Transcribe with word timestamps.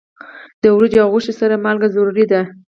د 0.61 0.63
وریجو 0.75 0.99
او 1.03 1.09
غوښې 1.13 1.33
سره 1.39 1.61
مالګه 1.63 1.87
ضروری 1.95 2.25
ده. 2.31 2.41